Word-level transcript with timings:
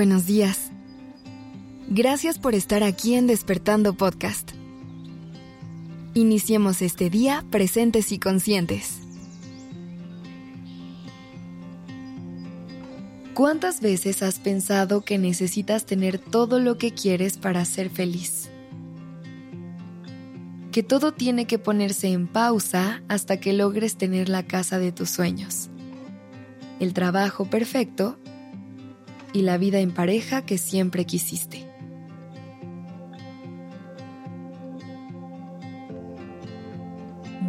Buenos 0.00 0.24
días. 0.24 0.70
Gracias 1.90 2.38
por 2.38 2.54
estar 2.54 2.82
aquí 2.82 3.16
en 3.16 3.26
Despertando 3.26 3.92
Podcast. 3.92 4.52
Iniciemos 6.14 6.80
este 6.80 7.10
día 7.10 7.44
presentes 7.50 8.10
y 8.10 8.18
conscientes. 8.18 9.00
¿Cuántas 13.34 13.82
veces 13.82 14.22
has 14.22 14.38
pensado 14.38 15.02
que 15.02 15.18
necesitas 15.18 15.84
tener 15.84 16.18
todo 16.18 16.60
lo 16.60 16.78
que 16.78 16.94
quieres 16.94 17.36
para 17.36 17.62
ser 17.66 17.90
feliz? 17.90 18.48
Que 20.72 20.82
todo 20.82 21.12
tiene 21.12 21.44
que 21.44 21.58
ponerse 21.58 22.08
en 22.08 22.26
pausa 22.26 23.02
hasta 23.08 23.38
que 23.38 23.52
logres 23.52 23.96
tener 23.96 24.30
la 24.30 24.44
casa 24.44 24.78
de 24.78 24.92
tus 24.92 25.10
sueños, 25.10 25.68
el 26.78 26.94
trabajo 26.94 27.44
perfecto 27.44 28.16
y 29.32 29.42
la 29.42 29.58
vida 29.58 29.80
en 29.80 29.92
pareja 29.92 30.42
que 30.42 30.58
siempre 30.58 31.04
quisiste. 31.04 31.70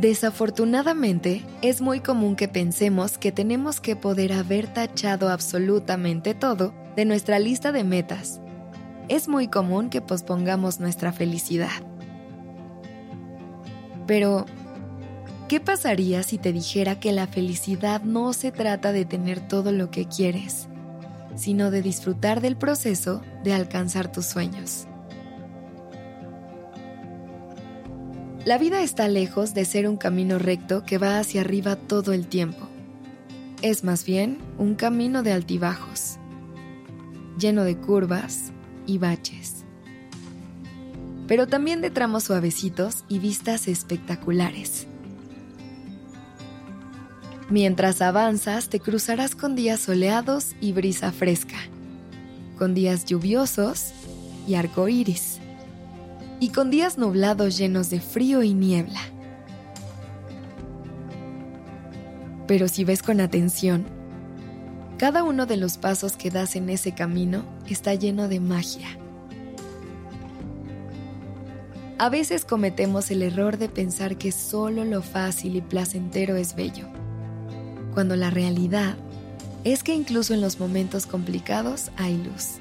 Desafortunadamente, 0.00 1.44
es 1.60 1.82
muy 1.82 2.00
común 2.00 2.34
que 2.34 2.48
pensemos 2.48 3.18
que 3.18 3.32
tenemos 3.32 3.80
que 3.80 3.96
poder 3.96 4.32
haber 4.32 4.66
tachado 4.66 5.28
absolutamente 5.28 6.32
todo 6.32 6.72
de 6.96 7.04
nuestra 7.04 7.38
lista 7.38 7.70
de 7.70 7.84
metas. 7.84 8.40
Es 9.08 9.28
muy 9.28 9.48
común 9.48 9.90
que 9.90 10.00
pospongamos 10.00 10.80
nuestra 10.80 11.12
felicidad. 11.12 11.82
Pero, 14.06 14.46
¿qué 15.48 15.60
pasaría 15.60 16.22
si 16.22 16.38
te 16.38 16.54
dijera 16.54 16.98
que 16.98 17.12
la 17.12 17.26
felicidad 17.26 18.00
no 18.02 18.32
se 18.32 18.52
trata 18.52 18.92
de 18.92 19.04
tener 19.04 19.46
todo 19.46 19.70
lo 19.70 19.90
que 19.90 20.06
quieres, 20.06 20.69
sino 21.36 21.70
de 21.70 21.82
disfrutar 21.82 22.40
del 22.40 22.56
proceso 22.56 23.22
de 23.44 23.52
alcanzar 23.52 24.10
tus 24.12 24.26
sueños. 24.26 24.86
La 28.44 28.56
vida 28.56 28.82
está 28.82 29.06
lejos 29.06 29.52
de 29.52 29.66
ser 29.66 29.86
un 29.86 29.98
camino 29.98 30.38
recto 30.38 30.82
que 30.84 30.96
va 30.96 31.18
hacia 31.18 31.42
arriba 31.42 31.76
todo 31.76 32.14
el 32.14 32.26
tiempo. 32.26 32.68
Es 33.60 33.84
más 33.84 34.06
bien 34.06 34.38
un 34.56 34.74
camino 34.74 35.22
de 35.22 35.32
altibajos, 35.32 36.16
lleno 37.38 37.64
de 37.64 37.76
curvas 37.76 38.52
y 38.86 38.96
baches. 38.96 39.64
Pero 41.28 41.46
también 41.46 41.82
de 41.82 41.90
tramos 41.90 42.24
suavecitos 42.24 43.04
y 43.08 43.18
vistas 43.18 43.68
espectaculares. 43.68 44.86
Mientras 47.50 48.00
avanzas, 48.00 48.68
te 48.68 48.78
cruzarás 48.78 49.34
con 49.34 49.56
días 49.56 49.80
soleados 49.80 50.54
y 50.60 50.70
brisa 50.70 51.10
fresca, 51.10 51.56
con 52.56 52.74
días 52.74 53.06
lluviosos 53.06 53.90
y 54.46 54.54
arco 54.54 54.88
iris, 54.88 55.40
y 56.38 56.50
con 56.50 56.70
días 56.70 56.96
nublados 56.96 57.58
llenos 57.58 57.90
de 57.90 57.98
frío 57.98 58.44
y 58.44 58.54
niebla. 58.54 59.00
Pero 62.46 62.68
si 62.68 62.84
ves 62.84 63.02
con 63.02 63.20
atención, 63.20 63.84
cada 64.96 65.24
uno 65.24 65.44
de 65.44 65.56
los 65.56 65.76
pasos 65.76 66.16
que 66.16 66.30
das 66.30 66.54
en 66.54 66.70
ese 66.70 66.92
camino 66.94 67.42
está 67.68 67.94
lleno 67.94 68.28
de 68.28 68.38
magia. 68.38 68.86
A 71.98 72.10
veces 72.10 72.44
cometemos 72.44 73.10
el 73.10 73.22
error 73.22 73.58
de 73.58 73.68
pensar 73.68 74.18
que 74.18 74.30
solo 74.30 74.84
lo 74.84 75.02
fácil 75.02 75.56
y 75.56 75.62
placentero 75.62 76.36
es 76.36 76.54
bello 76.54 76.86
cuando 77.94 78.16
la 78.16 78.30
realidad 78.30 78.96
es 79.64 79.82
que 79.82 79.94
incluso 79.94 80.34
en 80.34 80.40
los 80.40 80.58
momentos 80.58 81.06
complicados 81.06 81.90
hay 81.96 82.16
luz. 82.16 82.58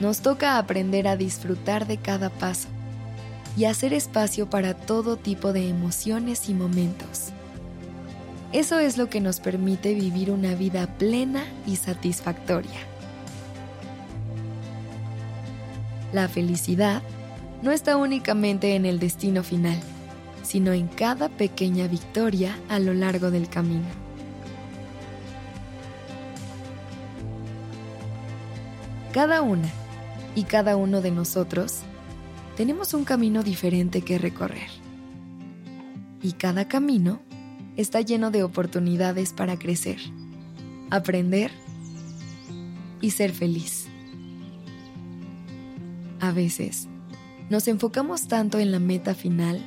Nos 0.00 0.20
toca 0.20 0.58
aprender 0.58 1.06
a 1.06 1.16
disfrutar 1.16 1.86
de 1.86 1.98
cada 1.98 2.30
paso 2.30 2.68
y 3.56 3.66
hacer 3.66 3.92
espacio 3.92 4.50
para 4.50 4.74
todo 4.74 5.16
tipo 5.16 5.52
de 5.52 5.68
emociones 5.68 6.48
y 6.48 6.54
momentos. 6.54 7.28
Eso 8.52 8.78
es 8.78 8.98
lo 8.98 9.08
que 9.08 9.20
nos 9.20 9.40
permite 9.40 9.94
vivir 9.94 10.30
una 10.30 10.54
vida 10.54 10.86
plena 10.98 11.44
y 11.66 11.76
satisfactoria. 11.76 12.80
La 16.12 16.28
felicidad 16.28 17.02
no 17.62 17.72
está 17.72 17.96
únicamente 17.96 18.76
en 18.76 18.86
el 18.86 18.98
destino 18.98 19.42
final 19.42 19.80
sino 20.44 20.72
en 20.72 20.86
cada 20.86 21.28
pequeña 21.30 21.88
victoria 21.88 22.56
a 22.68 22.78
lo 22.78 22.94
largo 22.94 23.30
del 23.30 23.48
camino. 23.48 23.86
Cada 29.12 29.42
una 29.42 29.68
y 30.34 30.44
cada 30.44 30.76
uno 30.76 31.00
de 31.00 31.10
nosotros 31.10 31.80
tenemos 32.56 32.94
un 32.94 33.04
camino 33.04 33.42
diferente 33.42 34.02
que 34.02 34.18
recorrer. 34.18 34.68
Y 36.22 36.32
cada 36.32 36.68
camino 36.68 37.20
está 37.76 38.00
lleno 38.00 38.30
de 38.30 38.42
oportunidades 38.42 39.32
para 39.32 39.58
crecer, 39.58 39.98
aprender 40.90 41.50
y 43.00 43.10
ser 43.10 43.32
feliz. 43.32 43.86
A 46.20 46.32
veces, 46.32 46.88
nos 47.50 47.68
enfocamos 47.68 48.28
tanto 48.28 48.58
en 48.58 48.72
la 48.72 48.78
meta 48.78 49.14
final 49.14 49.62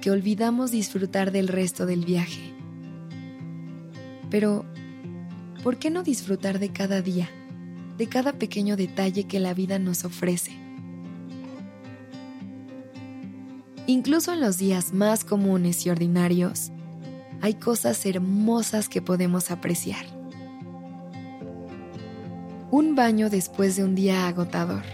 que 0.00 0.10
olvidamos 0.10 0.70
disfrutar 0.70 1.30
del 1.30 1.48
resto 1.48 1.86
del 1.86 2.04
viaje. 2.04 2.54
Pero, 4.30 4.64
¿por 5.62 5.78
qué 5.78 5.90
no 5.90 6.02
disfrutar 6.02 6.58
de 6.58 6.70
cada 6.70 7.02
día, 7.02 7.28
de 7.98 8.06
cada 8.08 8.32
pequeño 8.32 8.76
detalle 8.76 9.24
que 9.24 9.40
la 9.40 9.54
vida 9.54 9.78
nos 9.78 10.04
ofrece? 10.04 10.52
Incluso 13.86 14.32
en 14.32 14.40
los 14.40 14.56
días 14.56 14.92
más 14.92 15.24
comunes 15.24 15.84
y 15.84 15.90
ordinarios, 15.90 16.70
hay 17.42 17.54
cosas 17.54 18.06
hermosas 18.06 18.88
que 18.88 19.02
podemos 19.02 19.50
apreciar. 19.50 20.06
Un 22.70 22.94
baño 22.94 23.30
después 23.30 23.76
de 23.76 23.84
un 23.84 23.96
día 23.96 24.28
agotador. 24.28 24.84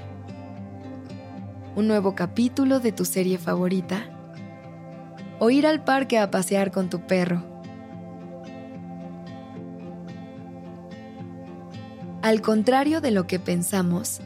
Un 1.75 1.89
nuevo 1.89 2.15
capítulo 2.15 2.81
de 2.81 2.93
tu 2.93 3.05
serie 3.05 3.37
favorita 3.37 4.16
o 5.39 5.51
ir 5.51 5.67
al 5.67 5.85
parque 5.85 6.19
a 6.19 6.31
pasear 6.31 6.71
con 6.71 6.89
tu 6.89 7.01
perro. 7.07 7.43
Al 12.23 12.41
contrario 12.41 13.01
de 13.01 13.11
lo 13.11 13.27
que 13.27 13.39
pensamos, 13.39 14.21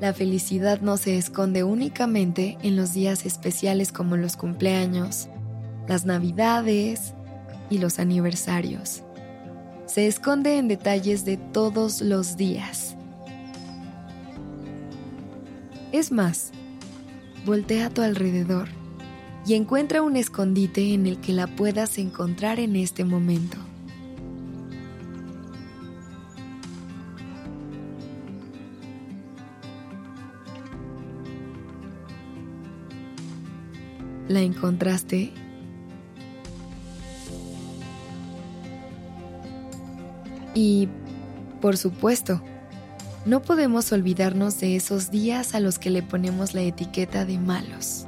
la 0.00 0.12
felicidad 0.12 0.80
no 0.80 0.96
se 0.96 1.16
esconde 1.16 1.64
únicamente 1.64 2.58
en 2.62 2.76
los 2.76 2.92
días 2.92 3.26
especiales 3.26 3.92
como 3.92 4.16
los 4.16 4.36
cumpleaños, 4.36 5.28
las 5.88 6.04
navidades 6.04 7.14
y 7.70 7.78
los 7.78 7.98
aniversarios. 7.98 9.02
Se 9.86 10.06
esconde 10.06 10.58
en 10.58 10.68
detalles 10.68 11.24
de 11.24 11.36
todos 11.36 12.00
los 12.00 12.36
días. 12.36 12.96
Es 15.90 16.12
más, 16.12 16.52
voltea 17.44 17.86
a 17.86 17.90
tu 17.90 18.02
alrededor 18.02 18.81
y 19.46 19.54
encuentra 19.54 20.02
un 20.02 20.16
escondite 20.16 20.94
en 20.94 21.06
el 21.06 21.18
que 21.20 21.32
la 21.32 21.46
puedas 21.46 21.98
encontrar 21.98 22.60
en 22.60 22.76
este 22.76 23.04
momento. 23.04 23.58
¿La 34.28 34.40
encontraste? 34.40 35.32
Y, 40.54 40.88
por 41.60 41.76
supuesto, 41.76 42.42
no 43.26 43.42
podemos 43.42 43.92
olvidarnos 43.92 44.58
de 44.60 44.76
esos 44.76 45.10
días 45.10 45.54
a 45.54 45.60
los 45.60 45.78
que 45.78 45.90
le 45.90 46.02
ponemos 46.02 46.54
la 46.54 46.62
etiqueta 46.62 47.24
de 47.24 47.38
malos. 47.38 48.06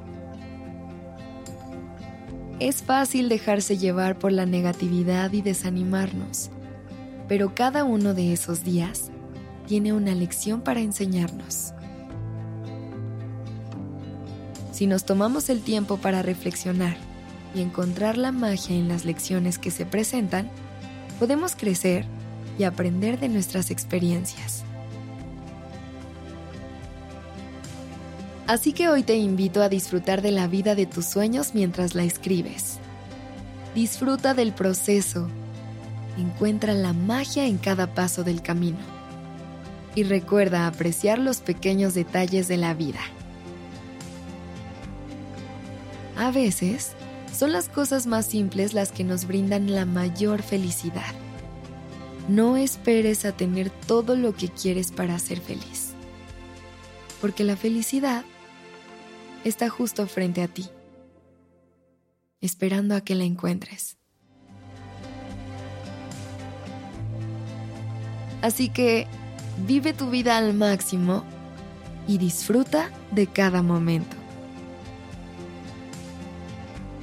Es 2.64 2.82
fácil 2.82 3.28
dejarse 3.28 3.76
llevar 3.76 4.18
por 4.18 4.32
la 4.32 4.46
negatividad 4.46 5.30
y 5.34 5.42
desanimarnos, 5.42 6.48
pero 7.28 7.54
cada 7.54 7.84
uno 7.84 8.14
de 8.14 8.32
esos 8.32 8.64
días 8.64 9.10
tiene 9.66 9.92
una 9.92 10.14
lección 10.14 10.62
para 10.62 10.80
enseñarnos. 10.80 11.74
Si 14.72 14.86
nos 14.86 15.04
tomamos 15.04 15.50
el 15.50 15.60
tiempo 15.60 15.98
para 15.98 16.22
reflexionar 16.22 16.96
y 17.54 17.60
encontrar 17.60 18.16
la 18.16 18.32
magia 18.32 18.74
en 18.74 18.88
las 18.88 19.04
lecciones 19.04 19.58
que 19.58 19.70
se 19.70 19.84
presentan, 19.84 20.48
podemos 21.18 21.56
crecer 21.56 22.06
y 22.58 22.64
aprender 22.64 23.20
de 23.20 23.28
nuestras 23.28 23.70
experiencias. 23.70 24.64
Así 28.46 28.72
que 28.72 28.88
hoy 28.88 29.02
te 29.02 29.16
invito 29.16 29.62
a 29.62 29.68
disfrutar 29.68 30.20
de 30.20 30.30
la 30.30 30.46
vida 30.46 30.74
de 30.74 30.86
tus 30.86 31.06
sueños 31.06 31.54
mientras 31.54 31.94
la 31.94 32.04
escribes. 32.04 32.78
Disfruta 33.74 34.34
del 34.34 34.52
proceso 34.52 35.28
encuentra 36.18 36.74
la 36.74 36.92
magia 36.92 37.46
en 37.46 37.58
cada 37.58 37.94
paso 37.94 38.24
del 38.24 38.42
camino. 38.42 38.78
Y 39.94 40.02
recuerda 40.04 40.66
apreciar 40.66 41.18
los 41.18 41.38
pequeños 41.38 41.94
detalles 41.94 42.48
de 42.48 42.56
la 42.56 42.74
vida. 42.74 43.00
A 46.16 46.30
veces, 46.30 46.92
son 47.36 47.52
las 47.52 47.68
cosas 47.68 48.06
más 48.06 48.26
simples 48.26 48.74
las 48.74 48.92
que 48.92 49.04
nos 49.04 49.26
brindan 49.26 49.72
la 49.72 49.84
mayor 49.84 50.42
felicidad. 50.42 51.14
No 52.28 52.56
esperes 52.56 53.24
a 53.24 53.32
tener 53.32 53.70
todo 53.70 54.16
lo 54.16 54.34
que 54.34 54.48
quieres 54.48 54.92
para 54.92 55.18
ser 55.18 55.40
feliz. 55.40 55.92
Porque 57.20 57.44
la 57.44 57.56
felicidad 57.56 58.24
está 59.44 59.68
justo 59.68 60.06
frente 60.06 60.42
a 60.42 60.48
ti, 60.48 60.68
esperando 62.40 62.94
a 62.94 63.02
que 63.02 63.14
la 63.14 63.24
encuentres. 63.24 63.98
Así 68.42 68.68
que 68.68 69.06
vive 69.66 69.92
tu 69.94 70.10
vida 70.10 70.36
al 70.36 70.52
máximo 70.52 71.24
y 72.06 72.18
disfruta 72.18 72.90
de 73.12 73.26
cada 73.26 73.62
momento. 73.62 74.16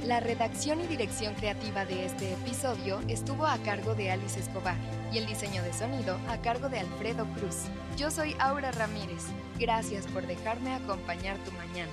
La 0.06 0.18
redacción 0.18 0.80
y 0.80 0.86
dirección 0.88 1.34
creativa 1.34 1.84
de 1.84 2.06
este 2.06 2.32
episodio 2.32 3.00
estuvo 3.08 3.46
a 3.46 3.56
cargo 3.58 3.94
de 3.94 4.10
Alice 4.10 4.38
Escobar 4.38 4.76
y 5.12 5.18
el 5.18 5.26
diseño 5.26 5.62
de 5.62 5.72
sonido 5.72 6.18
a 6.28 6.38
cargo 6.38 6.68
de 6.68 6.80
Alfredo 6.80 7.24
Cruz. 7.34 7.66
Yo 7.96 8.10
soy 8.10 8.34
Aura 8.40 8.72
Ramírez. 8.72 9.24
Gracias 9.58 10.06
por 10.08 10.26
dejarme 10.26 10.74
acompañar 10.74 11.38
tu 11.38 11.52
mañana. 11.52 11.92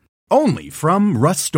Only 0.31 0.69
from 0.69 1.17
Rust 1.17 1.53